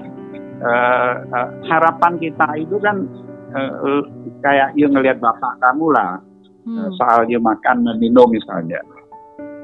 eh, 0.56 1.14
eh, 1.26 1.48
harapan 1.66 2.12
kita 2.16 2.46
itu 2.56 2.76
kan 2.78 3.04
eh, 3.50 3.72
eh, 3.82 4.02
kayak 4.38 4.76
yuk 4.76 4.92
ngelihat 4.92 5.18
bapak 5.18 5.56
kamu 5.58 5.90
lah 5.90 6.20
Hmm. 6.66 6.90
soal 6.92 7.24
yuk 7.26 7.40
makan 7.40 7.86
dan 7.86 7.96
minum 7.96 8.26
misalnya 8.26 8.82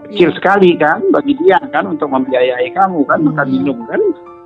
kecil 0.06 0.30
Iya. 0.30 0.36
sekali 0.38 0.70
kan 0.76 1.02
bagi 1.10 1.34
dia 1.36 1.58
kan 1.68 1.84
untuk 1.84 2.06
membiayai 2.06 2.70
kamu 2.70 3.02
kan 3.04 3.18
makan 3.20 3.46
Iya. 3.46 3.54
minum 3.58 3.78
kan 3.84 4.02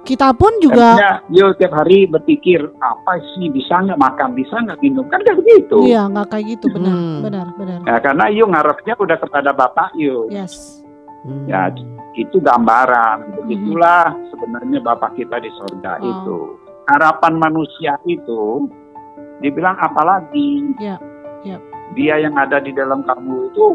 Kita 0.06 0.30
pun 0.32 0.54
juga 0.62 0.94
Artinya, 0.94 1.12
yuk 1.28 1.58
tiap 1.58 1.75
hari 1.75 2.06
berpikir 2.06 2.62
apa 2.78 3.12
sih 3.34 3.50
bisa 3.50 3.75
nggak 3.76 3.98
makan 3.98 4.32
bisa 4.32 4.54
nggak 4.56 4.78
minum 4.78 5.02
kan 5.10 5.18
kayak 5.20 5.36
begitu 5.36 5.82
iya 5.82 6.06
nggak 6.06 6.30
kayak 6.30 6.46
gitu 6.48 6.70
benar 6.70 6.94
Hmm. 6.94 7.18
benar 7.20 7.46
benar. 7.52 7.78
Ya, 7.82 7.96
karena 7.98 8.25
yuk 8.30 8.48
ngarepnya 8.48 8.94
udah 8.96 9.18
kepada 9.18 9.50
bapak 9.50 9.90
yuk 9.94 10.30
Yes. 10.30 10.80
Hmm. 11.26 11.42
Ya, 11.44 11.75
itu 12.14 12.38
gambaran. 12.38 13.34
Begitulah 13.36 14.14
sebenarnya 14.30 14.78
Bapak 14.78 15.12
kita 15.12 15.36
di 15.36 15.50
sorga 15.52 15.98
Oh. 15.98 16.06
itu. 16.06 16.38
Harapan 16.86 17.34
manusia 17.36 17.98
itu 18.06 18.70
dibilang 19.36 19.75
apalagi 19.76 20.70
Ya, 20.78 20.94
ya. 20.94 20.96
Dia 21.95 22.19
yang 22.19 22.35
ada 22.35 22.59
di 22.59 22.75
dalam 22.75 23.05
kamu 23.07 23.52
itu 23.52 23.66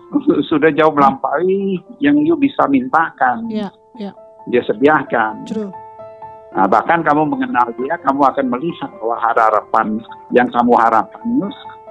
sudah 0.50 0.72
jauh 0.72 0.94
melampaui 0.94 1.82
yang 2.00 2.16
you 2.24 2.38
bisa 2.38 2.64
mintakan. 2.70 3.44
Ya, 3.52 3.68
ya. 3.98 4.16
Dia 4.48 4.64
sediakan. 4.64 5.44
True. 5.44 5.72
Nah, 6.56 6.64
bahkan 6.64 7.04
kamu 7.04 7.28
mengenal 7.28 7.68
dia, 7.76 8.00
kamu 8.00 8.24
akan 8.24 8.46
melihat 8.48 8.88
bahwa 8.96 9.16
harapan 9.20 9.86
yang 10.32 10.48
kamu 10.48 10.72
harapkan 10.80 11.20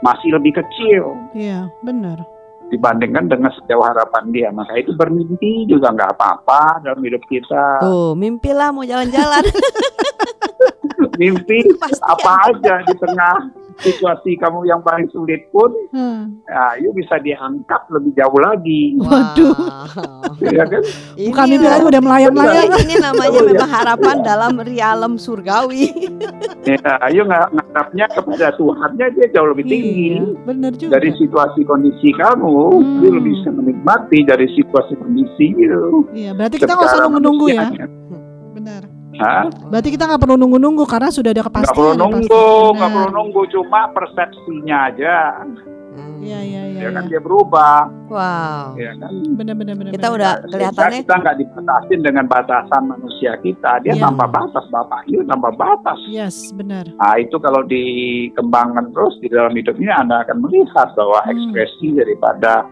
masih 0.01 0.33
lebih 0.33 0.57
kecil 0.57 1.13
Iya 1.33 1.69
benar. 1.81 2.21
dibandingkan 2.67 3.29
dengan 3.29 3.53
sejauh 3.53 3.85
harapan 3.85 4.23
dia. 4.33 4.49
Maka 4.51 4.75
itu 4.81 4.91
bermimpi 4.97 5.69
juga 5.69 5.93
nggak 5.93 6.19
apa-apa 6.19 6.83
dalam 6.83 6.99
hidup 7.05 7.21
kita. 7.29 7.79
Tuh, 7.85 8.11
mimpilah 8.17 8.73
mau 8.73 8.83
jalan-jalan. 8.83 9.45
mimpi 11.21 11.63
Kepastian. 11.63 12.11
apa 12.11 12.31
aja 12.51 12.73
di 12.85 12.93
tengah 12.97 13.35
situasi 13.79 14.35
kamu 14.35 14.65
yang 14.65 14.81
paling 14.81 15.05
sulit 15.09 15.45
pun, 15.49 15.69
Hmm. 15.89 16.41
ya, 16.43 16.81
yuk 16.81 16.93
bisa 16.93 17.17
diangkat 17.17 17.81
lebih 17.89 18.11
jauh 18.13 18.39
lagi, 18.39 18.97
Waduh. 18.97 19.53
Wow. 19.53 20.43
ya 20.43 20.65
kan? 20.65 20.81
Bukan 21.13 21.45
Ini 21.45 21.51
mimpi 21.53 21.67
lagi 21.67 21.81
loh. 21.81 21.89
udah 21.89 22.01
melayang-layang. 22.01 22.69
Ini 22.77 22.95
namanya 22.99 23.39
memang 23.41 23.69
harapan 23.69 24.15
dalam 24.21 24.53
realem 24.59 25.13
surgawi. 25.15 25.93
Ya, 26.67 27.23
nggak 27.23 27.47
ngarapnya 27.53 28.05
kepada 28.11 28.51
Tuhannya 28.55 29.07
dia 29.13 29.27
jauh 29.31 29.49
lebih 29.51 29.65
tinggi. 29.65 30.19
Iya, 30.19 30.25
benar 30.43 30.71
juga. 30.73 30.91
Dari 30.97 31.09
situasi 31.15 31.59
kondisi 31.63 32.09
kamu, 32.13 32.55
Hmm. 32.77 32.99
dia 32.99 33.11
lebih 33.11 33.31
bisa 33.33 33.49
menikmati 33.49 34.19
dari 34.23 34.47
situasi 34.51 34.93
kondisi 34.95 35.45
itu. 35.53 35.83
Iya, 36.11 36.31
berarti 36.33 36.55
kita 36.57 36.73
nggak 36.73 36.87
usah 36.87 36.99
nunggu-nunggu 37.07 37.47
ya. 37.49 37.67
Benar. 38.53 38.96
Hah? 39.17 39.45
Berarti 39.67 39.89
kita 39.89 40.03
nggak 40.05 40.21
perlu 40.21 40.35
nunggu-nunggu 40.35 40.83
karena 40.85 41.09
sudah 41.09 41.31
ada 41.31 41.41
Nggak 41.41 41.49
kepastian. 41.51 41.75
perlu 41.75 41.89
ya, 41.89 41.99
nunggu, 41.99 42.45
nggak 42.73 42.89
perlu 42.89 43.05
Benar. 43.05 43.17
nunggu, 43.17 43.41
cuma 43.49 43.81
persepsinya 43.91 44.77
aja, 44.87 45.15
Iya, 46.17 46.39
iya, 46.43 46.61
iya. 46.67 46.79
ya 46.81 46.89
kan 46.91 47.03
iya. 47.05 47.09
dia 47.09 47.21
berubah, 47.21 47.87
Wow. 48.07 48.73
ya 48.75 48.91
kan? 48.95 49.09
Benar-benar 49.33 49.73
benar. 49.75 49.91
Kita 49.93 50.07
benar. 50.07 50.17
udah 50.17 50.31
Sehingga 50.33 50.49
kelihatannya 50.51 50.99
kita 51.01 51.15
nggak 51.15 51.35
dibatasin 51.37 51.99
dengan 52.01 52.25
batasan 52.27 52.83
manusia 52.83 53.31
kita 53.39 53.71
dia 53.79 53.93
Iya. 53.95 54.03
tanpa 54.03 54.25
batas 54.27 54.65
bapak 54.67 55.01
itu 55.05 55.21
tanpa 55.23 55.49
batas 55.51 55.99
Yes, 56.05 56.35
benar. 56.51 56.85
nah 56.91 57.13
itu 57.15 57.37
kalau 57.37 57.61
dikembangkan 57.63 58.85
terus 58.91 59.15
di 59.17 59.27
dalam 59.27 59.53
hidupnya 59.53 59.93
anda 59.97 60.21
akan 60.23 60.37
melihat 60.39 60.89
bahwa 60.93 61.19
Hmm. 61.21 61.31
ekspresi 61.31 61.87
daripada 61.95 62.65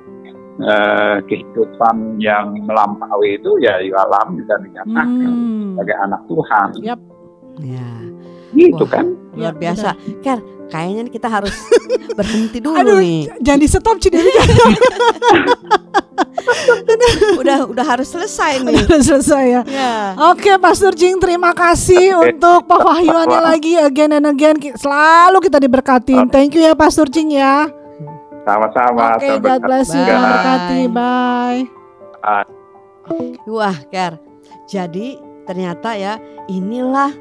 eh, 0.58 1.18
kehidupan 1.24 1.96
yang 2.18 2.56
melampaui 2.62 3.36
itu 3.36 3.60
ya 3.60 3.76
di 3.78 3.92
alam 3.92 4.36
juga 4.36 4.56
dinyatakan 4.58 5.08
Hmm. 5.28 5.76
sebagai 5.76 5.96
anak 6.00 6.22
Tuhan 6.26 6.68
Yap. 6.80 7.00
ya 7.60 7.90
gitu 8.54 8.84
Wah. 8.84 8.92
kan 8.92 9.06
Ya, 9.36 9.52
luar 9.52 9.56
biasa. 9.60 9.90
Ker, 10.24 10.40
kayaknya 10.70 11.12
kita 11.12 11.28
harus 11.28 11.52
berhenti 12.18 12.64
dulu 12.64 12.80
Aduh, 12.80 13.04
nih. 13.04 13.28
Jangan 13.44 13.60
di 13.60 13.68
stop 13.68 14.00
Cidewi. 14.00 14.32
Udah 16.88 17.12
udah 17.42 17.58
udah 17.68 17.86
harus 17.86 18.08
selesai 18.08 18.64
nih. 18.64 18.80
Udah 18.80 19.02
selesai 19.04 19.44
ya. 19.50 19.62
Ya. 19.68 19.94
Oke, 20.32 20.56
Pastor 20.56 20.96
Jing, 20.96 21.20
terima 21.20 21.52
kasih 21.52 22.16
Oke. 22.16 22.32
untuk 22.32 22.64
pewahyuannya 22.66 23.42
lagi 23.44 23.76
again 23.76 24.16
and 24.16 24.24
again. 24.26 24.56
Selalu 24.72 25.44
kita 25.44 25.60
diberkatin. 25.60 26.32
Thank 26.32 26.56
you 26.56 26.64
ya 26.64 26.72
Pastor 26.72 27.12
Jing 27.12 27.36
ya. 27.36 27.68
Sama-sama. 28.46 29.18
Oke, 29.18 29.26
sampai 29.28 29.42
God 29.44 29.62
bless 29.64 29.90
you. 29.90 29.98
Bye. 29.98 30.08
Tuhan 30.08 30.22
berkati. 30.24 30.82
Bye. 30.88 31.64
Wah, 33.46 33.78
Ker. 33.90 34.14
Jadi 34.66 35.18
ternyata 35.46 35.94
ya 35.94 36.18
inilah 36.48 37.14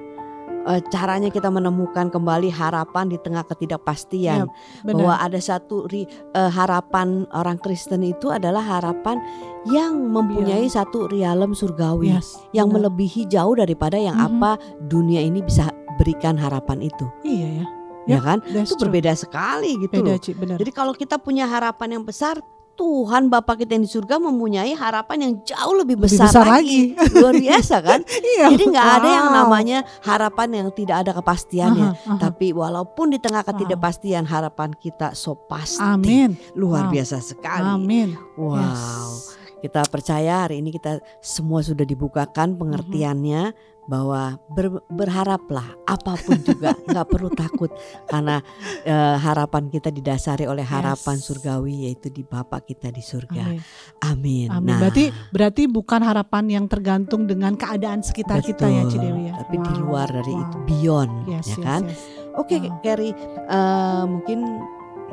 eh, 0.64 0.80
caranya 0.88 1.28
kita 1.28 1.48
menemukan 1.48 2.08
kembali 2.08 2.48
harapan 2.48 3.08
di 3.08 3.16
tengah 3.18 3.44
ketidakpastian. 3.44 4.48
bahwa 4.80 5.12
Benar. 5.12 5.28
ada 5.28 5.36
satu 5.38 5.84
ri- 5.86 6.08
eh, 6.08 6.50
harapan 6.50 7.28
orang 7.30 7.56
Kristen 7.56 8.00
itu 8.00 8.28
adalah 8.28 8.60
harapan 8.62 9.20
yang 9.66 9.96
mempunyai 10.08 10.64
satu 10.66 11.04
realem 11.06 11.52
surgawi 11.52 12.16
Yes, 12.16 12.36
yang 12.52 12.68
benar. 12.68 12.88
melebihi 12.88 13.28
jauh 13.28 13.52
daripada 13.54 13.96
yang 13.96 14.16
Mhm. 14.16 14.24
apa 14.30 14.50
dunia 14.78 15.20
ini 15.20 15.40
bisa 15.40 15.68
berikan 15.94 16.34
harapan 16.34 16.80
itu, 16.82 17.06
Iya 17.22 17.60
ya. 17.60 17.66
Ya 18.06 18.16
Ya, 18.16 18.18
kan? 18.20 18.38
Itu 18.40 18.74
true. 18.74 18.86
berbeda 18.86 19.12
sekali 19.12 19.76
gitu 19.78 19.94
Beda, 19.98 20.10
loh. 20.10 20.18
Ci, 20.18 20.30
benar. 20.32 20.56
Jadi 20.56 20.70
kalau 20.70 20.92
kita 20.92 21.16
punya 21.16 21.44
harapan 21.44 21.96
yang 21.96 22.04
besar, 22.04 22.38
Tuhan 22.74 23.30
Bapa 23.30 23.54
kita 23.54 23.70
yang 23.70 23.82
di 23.82 23.88
surga 23.88 24.18
mempunyai 24.18 24.74
harapan 24.74 25.16
yang 25.20 25.32
jauh 25.42 25.78
lebih 25.78 25.94
Lebih 25.94 26.10
besar, 26.10 26.26
besar 26.26 26.46
lagi. 26.50 26.90
Luar 27.14 27.30
biasa 27.32 27.76
kan? 27.78 28.02
Iya. 28.34 28.50
Jadi 28.50 28.64
nggak 28.66 28.88
ada 28.98 29.08
yang 29.10 29.26
Wow. 29.26 29.36
namanya 29.36 29.78
harapan 30.02 30.48
yang 30.52 30.68
tidak 30.68 31.06
ada 31.06 31.14
kepastiannya. 31.14 31.88
Aha, 31.92 32.02
aha. 32.04 32.18
Tapi 32.18 32.50
walaupun 32.50 33.08
di 33.08 33.18
tengah 33.18 33.40
ketidakpastian 33.42 34.26
harapan 34.26 34.74
kita 34.74 35.14
so 35.14 35.38
pasti 35.38 35.78
Amin. 35.78 36.34
luar 36.52 36.90
Wow. 36.90 36.92
biasa 36.92 37.22
sekali. 37.22 37.62
Amin. 37.64 38.18
Wow. 38.34 38.58
Yes. 38.58 39.38
Kita 39.62 39.80
percaya 39.86 40.44
hari 40.44 40.58
ini 40.58 40.68
kita 40.68 40.98
semua 41.20 41.62
sudah 41.62 41.86
dibukakan 41.86 42.58
pengertiannya 42.58 43.54
bahwa 43.84 44.40
ber- 44.48 44.80
berharaplah 44.88 45.76
apa 45.84 46.16
pun 46.16 46.40
juga 46.40 46.72
nggak 46.88 47.06
perlu 47.06 47.28
takut 47.30 47.68
karena 48.04 48.40
eh, 48.82 49.16
harapan 49.16 49.68
kita 49.68 49.88
didasari 49.88 50.44
oleh 50.44 50.62
harapan 50.62 50.92
Yes. 51.14 51.24
surgawi 51.24 51.74
yaitu 51.84 52.08
di 52.08 52.22
Bapa 52.22 52.58
kita 52.58 52.88
di 52.88 53.00
surga. 53.00 53.44
Amin. 53.44 53.60
Amin. 54.02 54.46
Amin. 54.48 54.72
Nah, 54.72 54.78
Berarti 54.80 55.04
berarti 55.30 55.62
bukan 55.64 56.00
harapan 56.00 56.44
yang 56.50 56.64
tergantung 56.64 57.24
dengan 57.24 57.54
keadaan 57.54 58.00
sekitar 58.00 58.40
kita 58.40 58.66
ya 58.66 58.82
betul. 58.82 58.92
Cidewi 58.94 59.22
ya. 59.28 59.34
Tapi 59.36 59.56
di 59.58 59.72
Wow, 59.74 59.80
luar 59.82 60.08
dari 60.08 60.32
wow. 60.32 60.42
itu 60.42 60.56
beyond 60.64 61.12
Yes, 61.26 61.44
ya 61.46 61.52
yes, 61.52 61.60
kan? 61.60 61.82
yes. 61.84 62.00
Oke, 62.34 62.56
Wow. 62.58 62.80
Carrie, 62.80 63.14
eh, 63.46 64.02
mungkin 64.04 64.38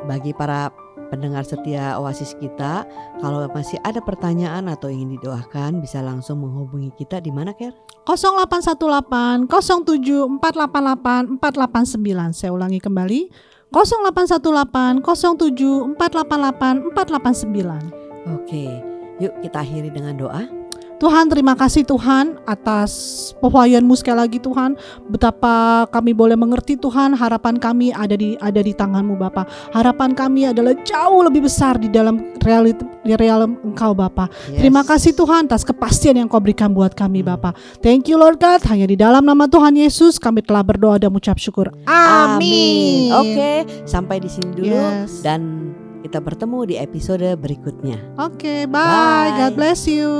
bagi 0.02 0.32
para 0.32 0.72
pendengar 1.12 1.44
setia 1.44 2.00
Oasis 2.00 2.32
kita, 2.40 2.88
kalau 3.20 3.44
masih 3.52 3.76
ada 3.84 4.00
pertanyaan 4.00 4.64
atau 4.72 4.88
ingin 4.88 5.20
didoakan, 5.20 5.84
bisa 5.84 6.00
langsung 6.00 6.40
menghubungi 6.40 6.88
kita 6.96 7.20
di 7.20 7.28
mana, 7.28 7.52
Ker? 7.52 7.76
0818 8.08 9.44
07 9.44 10.40
488 10.40 11.36
489. 11.36 12.32
Saya 12.32 12.56
ulangi 12.56 12.80
kembali. 12.80 13.28
0818 13.68 15.04
07 15.04 16.00
488 16.00 16.96
489. 16.96 17.92
Oke, 18.32 18.64
yuk 19.20 19.36
kita 19.44 19.60
akhiri 19.60 19.92
dengan 19.92 20.16
doa. 20.16 20.61
Tuhan 21.02 21.26
terima 21.26 21.58
kasih 21.58 21.82
Tuhan 21.82 22.38
atas 22.46 22.90
pewahyuanmu 23.42 23.98
sekali 23.98 24.22
lagi 24.22 24.38
Tuhan 24.38 24.78
betapa 25.10 25.82
kami 25.90 26.14
boleh 26.14 26.38
mengerti 26.38 26.78
Tuhan 26.78 27.18
harapan 27.18 27.58
kami 27.58 27.90
ada 27.90 28.14
di 28.14 28.38
ada 28.38 28.62
di 28.62 28.70
tanganmu 28.70 29.18
Bapa 29.18 29.42
harapan 29.74 30.14
kami 30.14 30.46
adalah 30.46 30.78
jauh 30.86 31.26
lebih 31.26 31.50
besar 31.50 31.74
di 31.82 31.90
dalam 31.90 32.22
realit 32.46 32.78
di 33.02 33.18
realem 33.18 33.58
Engkau 33.66 33.98
Bapa 33.98 34.30
terima 34.46 34.86
Yes. 34.86 34.90
kasih 34.94 35.12
Tuhan 35.18 35.50
atas 35.50 35.66
kepastian 35.66 36.22
yang 36.22 36.30
Kau 36.30 36.38
berikan 36.38 36.70
buat 36.70 36.94
kami 36.94 37.26
Hmm. 37.26 37.34
Bapa 37.34 37.50
thank 37.82 38.06
you 38.06 38.14
Lord 38.14 38.38
God 38.38 38.62
hanya 38.70 38.86
di 38.86 38.94
dalam 38.94 39.26
nama 39.26 39.50
Tuhan 39.50 39.74
Yesus 39.74 40.22
kami 40.22 40.46
telah 40.46 40.62
berdoa 40.62 41.02
dan 41.02 41.10
mengucap 41.10 41.34
syukur 41.42 41.74
amin 41.90 43.10
Oke, 43.10 43.66
sampai 43.90 44.22
di 44.22 44.30
sini 44.30 44.54
dulu 44.54 44.70
Yes. 44.70 45.18
dan 45.26 45.74
kita 46.02 46.18
bertemu 46.18 46.58
di 46.66 46.74
episode 46.82 47.22
berikutnya. 47.38 47.94
Oke, 48.18 48.66
bye. 48.66 48.74
Bye. 48.74 49.30
God 49.38 49.52
bless 49.54 49.86
you. 49.86 50.10